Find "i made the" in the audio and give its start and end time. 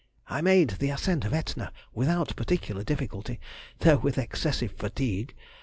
0.27-0.89